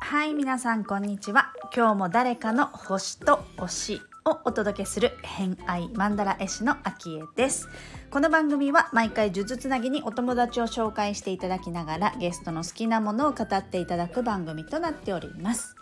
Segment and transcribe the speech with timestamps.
[0.00, 1.52] はい皆さんこんにちは。
[1.72, 7.68] 今日も誰かの星と推しをお届けする偏愛マンダ絵師のアキです。
[8.10, 15.76] この番組は毎回呪術つなぎにお友達を紹介していただきながらゲストの好きなものを語っていただく番組となっております。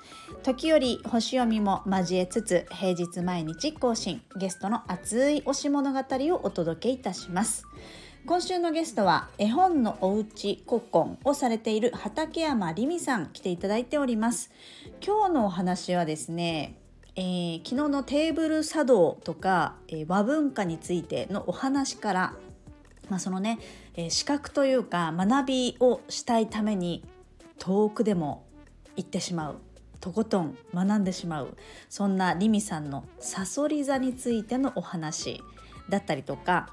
[0.48, 7.66] 時折星読みも交えつつ平日毎日更新ゲストの熱い推し物語をお届けいたします。
[8.24, 14.50] 今週のゲストは絵本のおうちコッコンをされている畠山りみさん来ていただいております。
[15.06, 16.78] 今日のお話はですね、
[17.14, 22.34] えー、昨日のテーブル茶道とか、えー、和文化についてのお話から
[23.10, 23.58] まあ、そのね、
[23.96, 27.04] えー、資格というか学びをしたいために
[27.58, 28.46] 遠くでも
[28.96, 29.67] 行ってしまう。
[30.00, 31.56] とことん学んでしまう
[31.88, 35.42] そんなりみさんのさそり座についてのお話
[35.88, 36.68] だったりとか、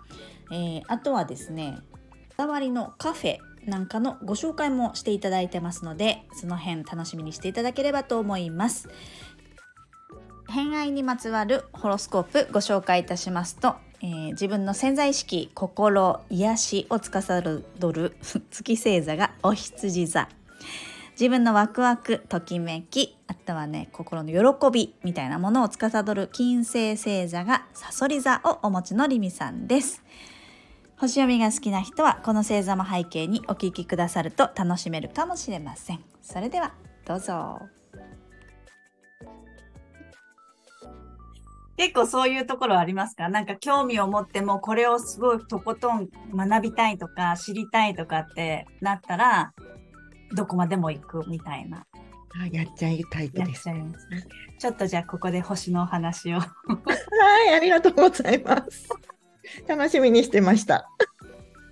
[0.52, 1.80] えー、あとはですね
[2.30, 8.90] こだわりのカフェなんかのご紹介もしていただいてますのでその辺楽しみにしていただければと思います。
[10.48, 17.66] 偏愛にまつわるホロスコープご紹介いたしますと、えー、自分の潜在意識心癒しを司る
[18.52, 20.30] 月星座がお羊座。
[21.20, 30.04] 自分のワクワクときめきとはね心の喜びみたいなものを司る金星星座がさそり座をお持ちのりみさんです。
[30.98, 36.04] 星読みが好きな人はこの星座も背景にお聞きくださると楽しめるかもしれません。
[36.22, 36.74] それでは
[37.06, 37.60] どうぞ。
[41.78, 43.28] 結構そういうところありますか？
[43.28, 49.54] なんか興味を持ってもこれをすごいとことん学びたいとか知りたいとかってなったら
[50.34, 51.86] どこまでも行くみたいな。
[52.42, 53.64] あやっちゃいタイプです。
[53.64, 53.94] ちね、
[54.60, 56.40] ちょっとじゃあここで星のお話を。
[56.40, 56.46] は
[57.50, 58.90] い、ありがとうございます。
[59.68, 60.90] 楽しみにしてました。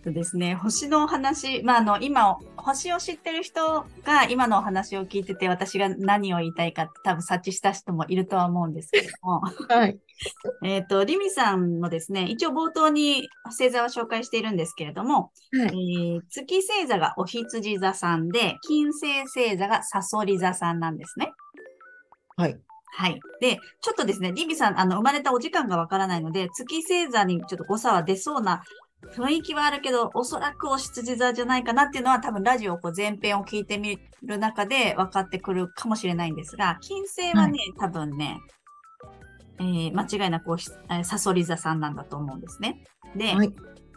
[0.03, 9.41] とですね、星のお話、まあ、あの、今、星を知ってる人が今のお話を聞いてて、私が何を言いたいかって多分察知した人もいるとは思うんですけども。
[9.69, 9.97] はい。
[10.63, 21.31] えっと、リミさんもですね、一応冒頭に星座を紹介しているんですけれども、はい、えー、月星座がお羊座さんで、金星星座がサソリ座さんなんですね。
[22.35, 22.59] はい。
[22.95, 23.19] はい。
[23.41, 28.63] で、ちょっとですね、リミさん、あの、生まれたお時間がわからないので、月星座にちょっと誤差は出そうな
[29.11, 38.37] 雰囲気はあるけど、おそらくお羊座じゃないかなっていうのは多分ラジオこう前編を聞いてみる中で分かってくるかもしれないんですが、金星はね、はい、多分ね、
[39.59, 40.55] えー、間違いなく
[41.03, 42.83] さそり座さんなんだと思うんですね。
[43.15, 43.53] で、はい、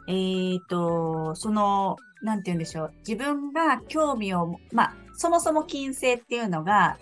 [0.09, 2.95] えっ、と、その、なんて言うんでしょう。
[3.07, 6.99] 自分が興味を、まあ、そもそも金星っていうのが、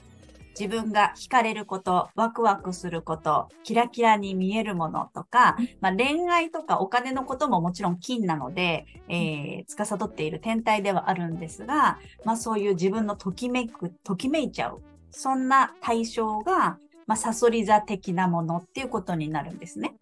[0.58, 14.80] 自分が惹かれること、ワクワクすること、キラキラに見えるものとか、まあ、恋愛とかお金のことももちろん金なので、えー、司っている天体ではあるんですが、まあ、そういう自分のときめく、ときめいちゃう。
[15.10, 19.94] そんな対象が、まあ、サソリ座的なものっていうことになるんですね。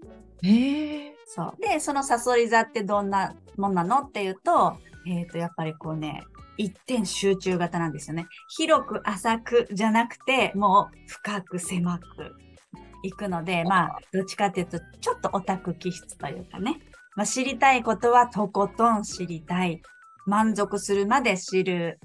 [0.42, 1.12] へー。
[1.26, 1.62] そう。
[1.62, 4.76] で、そのサソリ座ってどんなもんなのっていうと、
[5.06, 6.22] えっ、ー、と、やっぱりこうね、
[6.56, 8.26] 一点集中型なんですよね。
[8.56, 12.04] 広く浅くじゃなくて、もう深く狭く
[13.02, 16.80] いくので、まあ、どっちかっていうと、ちょっとオタク気質というかね。
[17.14, 19.82] まあ、知りたいことはとことん知りたい。
[20.26, 21.98] 満足するまで知る。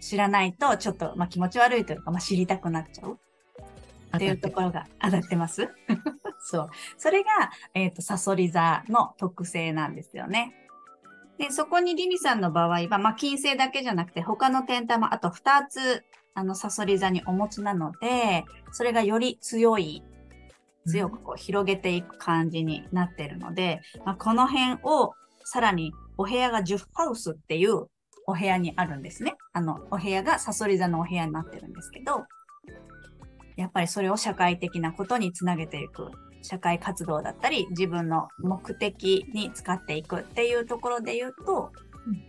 [0.00, 3.18] 知らないと、ちょっと、まあ、気持ち悪いというか、まあ、知りたくなっちゃう。
[4.14, 5.68] っていうところが当たってます
[6.40, 6.70] そう。
[6.96, 7.28] それが、
[7.74, 10.54] えっ、ー、と、サソリ座の特性なんですよね。
[11.38, 16.04] で、そこにリミさんの場合は、まあ、金星だけじゃなくて、他の天体もあと2つ、
[16.34, 20.02] あの、サソリ座にお持ちなので、それがより強い、
[20.86, 27.86] 強くこう広げていく感じになってるので、まあ、この辺をさらにお部屋が10ハウスっていう
[28.26, 29.36] お部屋にあるんですね。
[29.52, 32.24] あの、お部屋がサソリ座のお部屋になってるんですけど、
[33.60, 36.10] やっぱりそれを社会的なことにつなげていく。
[36.42, 41.70] 社会活動だったり、自分の目的に使っていくっていうところで言うと、
[42.06, 42.24] うん、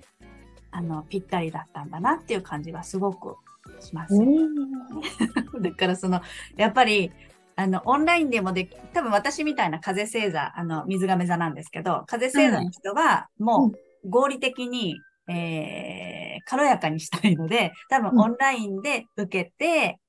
[0.72, 3.38] あの、ぴったりだったんだなっていう感じはすごく
[3.80, 4.14] します。
[5.62, 6.22] だからその、
[6.58, 7.14] やっぱり、
[7.56, 13.72] あの、オンラインでもで多分私みたいな風星座、あの、水亀座なんですけど、風星座の人は、も
[14.04, 14.98] う合理的に、
[15.30, 20.01] うん、えー、軽やかにしたいので、多分オンラインで受けて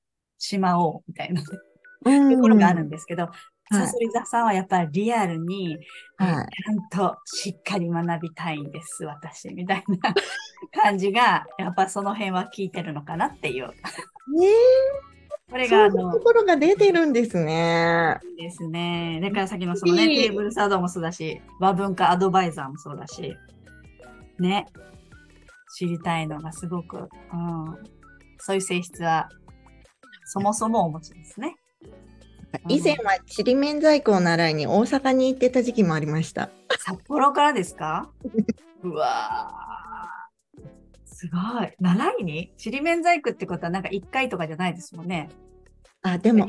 [0.43, 1.41] しまおう、みたいな、
[2.05, 3.29] うん、ところがあるんですけど、
[3.71, 5.77] さそり座さんはやっぱりリアルに、
[6.17, 10.13] はい、ちゃんとしっかり学びたいんです、私、みたいな
[10.83, 13.65] 感じが、やっぱその辺は聞いてるのかなっていう。
[13.65, 13.71] え
[15.49, 18.19] これそういうがあのところが出てるんですね。
[18.37, 19.19] ですね。
[19.21, 23.33] だからさっきのそのね、テーブルサードもそうだし、和文化アドバイザーもそうだし、
[24.39, 24.65] ね。
[25.77, 27.07] 知りたいのがすごく、うん。
[28.39, 29.29] そういう性質は、
[30.25, 31.55] そもそもお持ちですね。
[32.69, 36.49] 以前はちりめん細工を習いに大阪に行ってた時期もありました。
[36.79, 38.11] 札幌からですか？
[38.83, 40.63] うわー
[41.05, 41.71] すごい。
[41.79, 42.53] 習いに？
[42.57, 45.29] ちりめん細工ってことはなんか1回とかじゃないですもんね。
[46.01, 46.47] あ、でも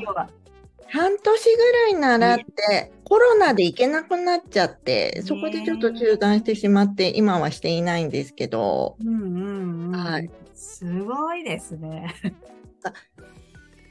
[0.87, 9.91] 半年ぐらい習って、コロナで行けなくなっちゃって、そこでちょっと中断してしまって、今はしていないんですけど、うんうんうん。
[9.95, 12.13] はいすごいですね。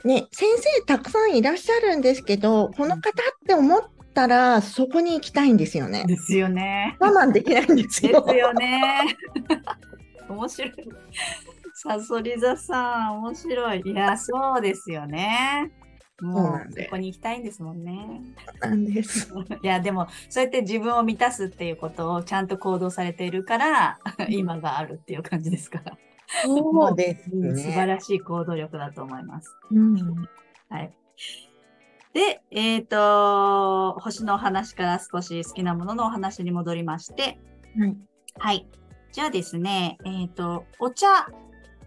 [0.05, 3.03] ね、先生たくさんいらっしゃるんですけど、この方っ
[3.47, 6.05] て思ったら、そこに行きたいんですよね。
[6.07, 6.97] ですよね。
[7.01, 8.25] 我慢できないんですでよ。
[8.29, 9.17] すよね。
[10.29, 10.73] 面白い。
[11.75, 13.83] サソリ座さん、面白い。
[13.85, 15.73] いや、そうですよね。
[16.21, 18.21] もう、そこに行きたいんですもんね。
[18.61, 19.33] なんです。
[19.63, 23.99] いや、でも、そうやって自分を満たすっていうことをちゃんと行動されているから、
[24.29, 25.97] 今があるっていう感じですから。
[26.43, 27.87] そうですうん素晴ね。
[27.87, 29.57] らしい行動力だと思います。
[29.71, 29.95] うん
[30.69, 30.93] はい。
[32.13, 37.39] で、えっ、と、星のお話から少し好きなもののお話に戻りまして、
[37.77, 37.97] はい
[38.39, 38.69] はい。
[39.13, 41.07] じゃあですね、えっ、と、お茶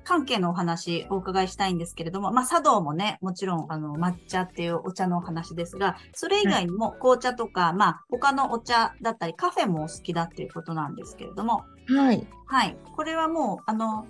[0.08, 12.26] 関係のお話お伺いしたいんですけれども、まあ、茶道もね、もちろん、あの、抹茶っていうお茶のお話ですが、それ以外にも紅茶とか、まあ、他のお茶だったり、カフェもお好きだっていうことなんですけれども、はい。
[12.46, 12.78] はい。
[12.96, 14.08] これはもう、あの、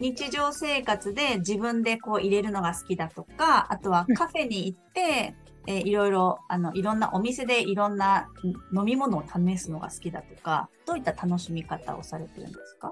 [0.00, 5.34] 日常生活で自分でこう入れるのが好きだとか、あとはカフェに行って、
[5.66, 8.28] えーいろいろ、あの、いろんなお店でいろんな
[8.72, 12.90] ん飲み物を試すのが好きだとか、どういった楽しみ方をされてるんですか？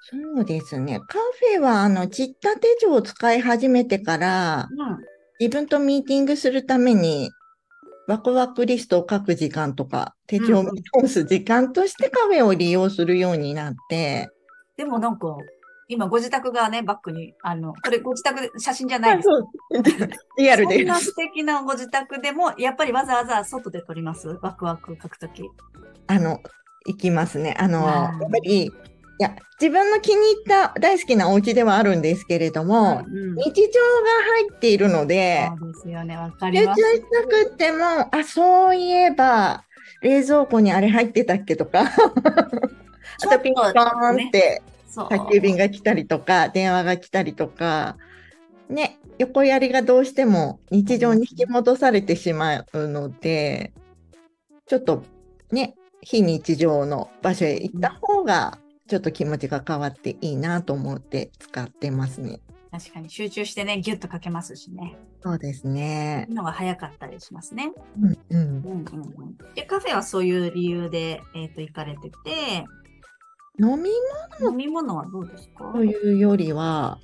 [0.00, 0.98] そうですね。
[0.98, 4.98] カフェは、あの、ちった手帳を使い始めてから、うん。
[5.38, 7.30] 自分とミーティングするために、
[8.08, 14.28] ワクワクリストを書く時間とか、手帳を見通す時間としてカフェを利用するようになって、
[14.76, 15.36] でもなんか、
[15.90, 19.28] 今ご自宅がね、バックに、あの、これご自宅で写真じゃないです。
[20.36, 20.76] リアルで。
[20.80, 24.28] そんな素敵なご自宅でも、やっぱりわざわざ外で撮ります？
[24.42, 25.42] ワクワク書くとき。
[26.06, 26.40] あの、
[26.86, 27.56] 行きますね。
[27.58, 27.92] あの、あ。
[27.92, 28.70] やーっぱり、い
[29.18, 33.34] や、自分の気に入った大好きなお家ではあるんですけれども、うんうん。
[33.36, 33.68] 日常が
[34.34, 36.82] 入っているので、そうですよね、わかり集中ます。
[36.82, 37.84] したくっても、
[38.14, 39.64] あ、そういえば、
[40.02, 43.68] 冷蔵庫にあれ入ってたっけとか、 あとピンポー
[44.24, 44.62] ンって。
[44.66, 47.96] そう宅急便が来たりとか、電話が来たりとか、
[48.68, 53.72] ね、横やりがどうしても日常に引き戻されてしまうので、
[54.66, 55.04] ちょっと
[55.50, 62.40] ね、非日常の場所へ行った方が、ちょっと気持ちが変わっていいなと思って使ってますね。
[62.70, 64.96] 確かに集中してね、ギュッと書けますしね。
[65.22, 66.26] そうですね。
[66.30, 67.72] のが早かったりしますね。
[68.00, 68.38] うんうん。
[68.38, 69.36] うんうんうん。
[69.54, 72.64] で、カフェはそういう理由で、えっ、と、行かれてて、
[73.60, 73.90] 飲み
[74.40, 75.72] 飲み物はどうですか？
[75.72, 77.00] というよりは、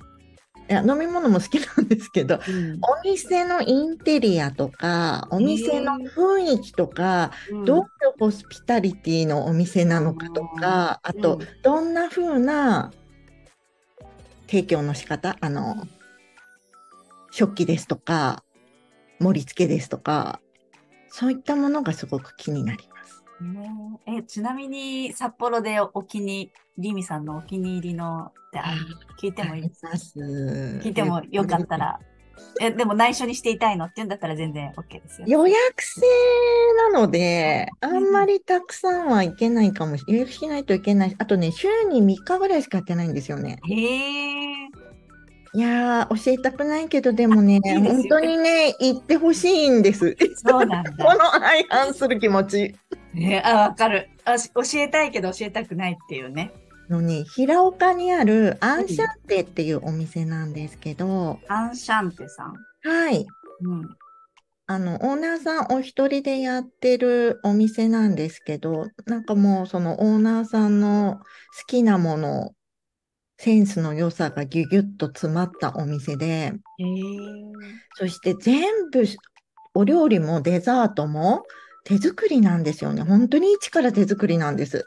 [0.69, 2.79] いや飲み物も好きなんですけど、うん。
[2.81, 7.31] お店のインテリアとか、お店の雰囲気とか、
[7.65, 7.85] どういう
[8.17, 11.47] ホスピタリティのお店なのかとか、あと、うん。
[11.61, 12.91] どんな風な
[14.47, 15.75] 提供の仕方、あの、
[17.31, 18.43] 食器ですとか、
[19.19, 20.39] 盛り付けですとか、
[21.09, 23.24] そういったものがすごく気になります。
[23.41, 23.71] ね
[24.07, 28.81] え、ちなみに札幌でお気に、リミさんのお気に入りのってある
[29.21, 30.19] 聞いてもいいです。
[30.19, 31.99] 聞いてもよかったら。
[32.61, 33.85] え、でも内緒にしていたいの？
[33.85, 35.27] って言うんだったら全然 OK ですよ。
[35.27, 36.01] 予約制
[36.91, 40.21] なので、あんまりたくさんはいけないかもしれない。
[40.21, 41.15] 予約しないといけない。
[41.17, 43.59] あとね、週に3日ぐらいしかやってないんですよね。
[43.67, 44.85] へえ。
[45.53, 50.17] いやー、教えたくないけど、でもね、いいですよ本当にね、行ってほしいんです。
[50.35, 52.75] そうなんだ この相反する気持ち。
[53.15, 54.51] ねあ、わかるあし。
[54.53, 56.51] 教えたいけど教えたくないっていうね。
[56.89, 62.53] のね、平岡にあるアンシャンテっていうお店なんですけど、アンシャンテさん？
[62.87, 63.25] はい。
[63.61, 63.97] うん。
[64.67, 71.19] あの、オーナーさんお一人でやってるお店なんですけど、なんかもうそのオーナーさんの
[71.59, 72.51] 好きなもの、
[73.37, 76.53] センスの良さがギュギュッと詰まったお店で。
[77.95, 79.03] そして全部
[79.73, 81.43] お料理もデザートも
[81.85, 83.03] 手作りなんですよね。
[83.03, 84.85] 本当に一から手作りなんです。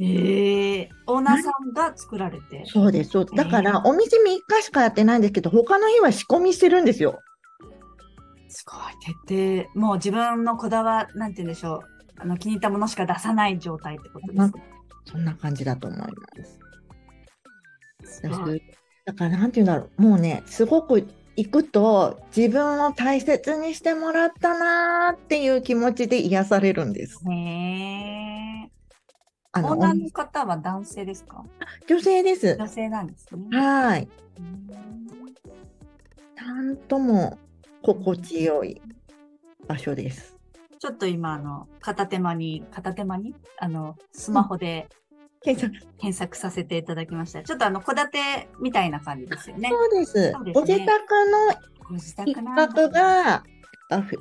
[0.00, 0.90] ええ。
[1.06, 2.64] オーナーさんが作られて？
[2.66, 3.10] そうです。
[3.10, 7.20] そうだからお店3日しかやってないんですけど、他の日は仕込みしてるんですよ。
[8.48, 8.78] すごい。
[9.26, 9.78] 徹底。
[9.78, 11.80] もう自分のこだわ、なんて言うんでしょう。
[12.18, 14.52] あの、気に入ったものしか出さない状態ってことですね。
[15.04, 16.06] そんな感じだと思いま
[16.44, 16.58] す。
[19.04, 20.02] だからなんて言うんだろう。
[20.02, 21.06] もうね、すごく
[21.38, 27.20] 行くと自分を大切にしてもらったなーっていう気持ちで癒されるんです。
[27.30, 28.70] へえ。
[29.52, 31.44] あのオーナーの方は男性ですか？
[31.86, 32.56] 女性です。
[32.58, 33.56] 女性なんですね。
[33.56, 34.08] はい。
[34.38, 34.68] うん
[36.36, 37.38] なんとも
[37.82, 38.80] 心地よい
[39.66, 40.36] 場所です。
[40.78, 45.07] ちょっと今、あの、片手間に、片手間に、あの、スマホで検索
[45.42, 47.42] 検索させていただきました。
[47.42, 49.68] ちょっとあの、戸建てみたいな感じですよね。
[49.68, 50.14] そうです。
[50.14, 50.90] ですねご自宅
[51.90, 53.42] の一角が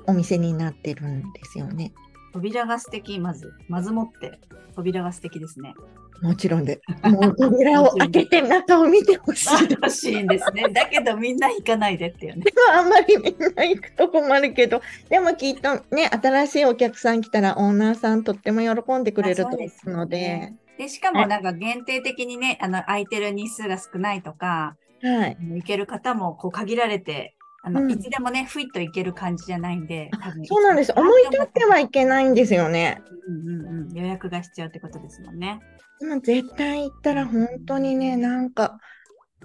[0.07, 1.91] お店になってるんですよね。
[2.33, 3.51] 扉が素敵、まず。
[3.67, 4.39] まずもって、
[4.75, 5.73] 扉が素敵ですね。
[6.21, 6.81] もちろんで。
[7.03, 9.69] もう扉を開けて中を見てほしい。
[9.69, 10.63] 欲しいんですね。
[10.69, 12.43] だけどみんな行かないでっていうね。
[12.71, 25.37] あんまりみんな行くと困るけど、でもきっとね、新しいお客さん来たらオーナーさんとっても喜んでくれると思うので、で、しかもなんか限定的にね、あの、空いてる日数が少ないとか、はい。
[25.39, 30.93] 行ける方もこう限られて、あの、うんいつでもね、ふいっと行ける感じじゃないんで、多分そうなんです。
[30.95, 33.01] 思い立ってはいけないんですよね。
[33.27, 33.93] うんうんうん。
[33.93, 35.59] 予約が必要ってことですもんね。
[35.99, 38.79] でも絶対行ったら本当にね、なんか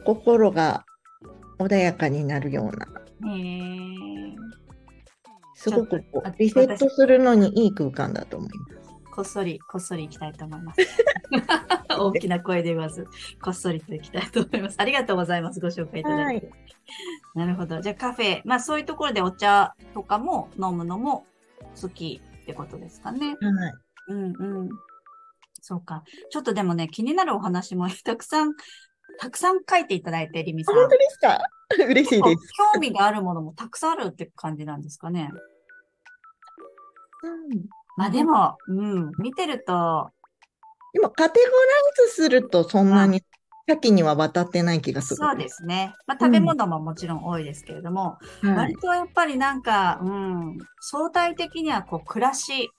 [0.04, 0.84] 心が
[1.58, 2.86] 穏やかになるような、
[3.32, 4.02] へー
[5.54, 8.90] すごくこうリセットするのにいい空間だと思います。
[9.14, 10.80] こっそり、こっそり行きたいと思います。
[11.98, 13.06] 大きな声で言わず、
[13.42, 14.76] こっそりと行きたいと思います。
[14.78, 15.60] ありがとうございます。
[15.60, 16.50] ご紹介いただいて。
[17.34, 17.80] なるほど。
[17.80, 21.26] じゃあカフェ、まあそういうところでお茶とかも飲むのも
[21.80, 23.36] 好きってことですかね。
[23.40, 23.72] はい。
[24.08, 24.68] うんうん。
[25.60, 26.02] そうか。
[26.30, 28.54] ちょっとでもね、気になるお話もたくさん、
[29.18, 30.74] たくさん書いていただいて、リミさん。
[30.74, 31.38] 本当ですか？
[31.88, 32.52] 嬉しいです。
[32.74, 35.30] 興味があるものもたくさんあるって感じなんですかね。
[37.22, 40.10] うんまあでも、うん、見てると、
[40.92, 43.22] でもカテゴライズするとそんなに
[43.68, 45.16] 先には渡ってない気がする。
[45.16, 45.94] そうですね。
[46.06, 48.76] まあ食べ物ももちろん多いですけれども、はい割。
[48.76, 52.70] とやっぱりなんか、うん、相対的にはこう暮らし、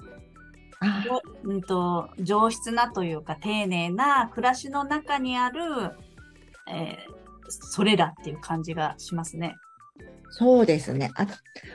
[0.80, 1.04] あ
[1.44, 5.62] うんと、上質なというか丁寧な暮らしの中にある、
[6.70, 9.56] えーそれらっていう感じがしますね。
[10.30, 11.28] そうですねあ。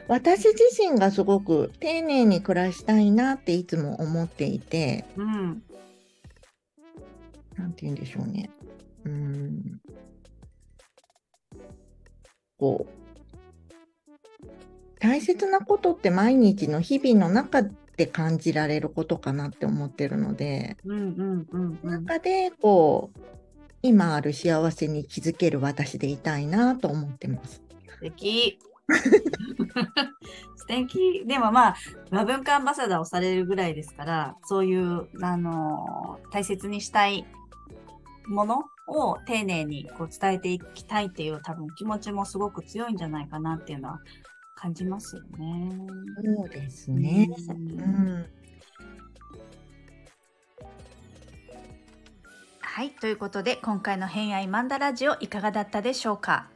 [0.09, 5.63] 私自身がすごく丁寧に暮らしたいなっていつも思っていて、うん。
[7.59, 8.51] なんて言うんでしょうね。
[9.05, 9.81] うーん。
[12.59, 12.99] こう。
[15.01, 17.63] 大切なことって毎日の日々の中
[17.97, 22.05] で感じられることかなって思ってるので、うんうんうんうん。
[22.05, 23.21] 中でこう、
[23.83, 27.63] 今ある幸せに気づける私でいたいなと思ってます。
[27.87, 28.59] 素敵。
[30.57, 31.25] 素敵。
[31.27, 31.77] でもまあ、
[32.11, 37.25] 和文化アンバサダーをされるぐらいですから、そういう、あのー大切にしたい
[38.29, 44.01] ものを丁寧にこう伝えていきたいっていう多分気持ちもすごく強いんじゃないかなっていうのは
[44.55, 45.73] 感じますよね。
[46.37, 47.29] そうですね。
[47.49, 47.61] ううん
[48.21, 48.27] ん。
[52.61, 52.91] はい。
[52.91, 56.49] ということで、今回の偏愛マンダラジオいかがだったでしょうか？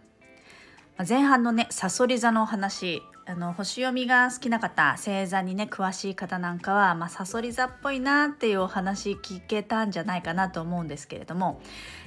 [0.96, 11.60] まあ前半のね、サソリ座のお話、あの、星読みが好きな方、星座にね、詳しい方なんかは、まあ、サソリ座っぽいなっていうお話聞けたんじゃないかなと思うんですけれども、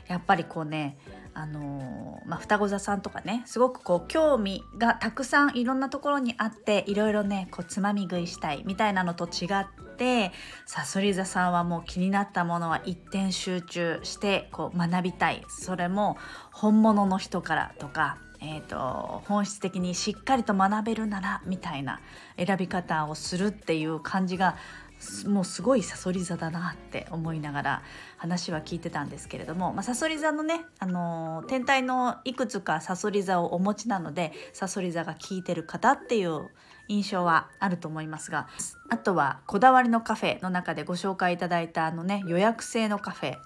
[0.07, 0.97] やっぱりこうね、
[1.33, 10.31] あのーまあ、双子座さんとかねすごくこう興味がたくさんいろんなところにあっていろいろねこうつまみ食いしたいみたいなのと違って
[10.65, 15.43] さそり座さんはもう気になったものは一点集中してこう学びたい。
[15.49, 16.17] それも
[16.53, 18.17] 本物の人からとか、
[18.47, 21.99] えー、と本質的にしっかりと学べるならみたいな
[22.37, 24.55] 選び方をするっていう感じが
[25.27, 27.83] もうすごいさそり座だなって思いながら
[28.17, 36.49] 話は聞いてたんですけれども、ま、さそり座のね、あのー天体のいくつかさそり座をお持ちなのでさそり座が効いてる方っていう
[36.87, 38.47] 印象はあると思いますが
[38.89, 43.37] あとはこだわりのカフェの中でご紹介いただいたあのね予約制のカフェ。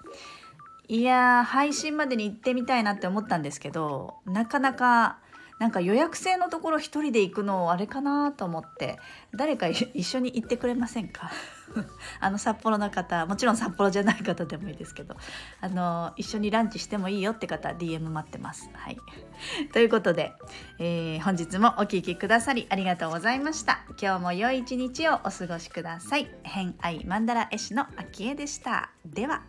[0.90, 5.20] いやー配信までに行ってみたいなって思ったんですけどなかなか
[5.60, 8.98] なんか予約制のところ一人で行くのあれかなと思って
[9.32, 11.30] 誰か一緒に行ってくれませんか？
[12.18, 15.14] あの札幌の方もちろん札幌じゃない方でもいいですけど
[15.60, 18.68] あの一緒にランチしてもいいよって方 DM 待ってます。
[18.74, 18.98] はい、
[19.72, 20.32] ということで、
[20.80, 23.84] えー本日もお聴きくださりありがとうございました。
[24.02, 26.28] 今日も良い一日をお過ごしください。
[26.42, 28.90] 偏愛マンダラ絵師の秋江でした。
[29.04, 29.42] では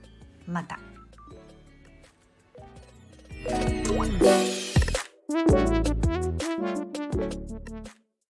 [0.45, 0.90] また。
[3.43, 4.21] Música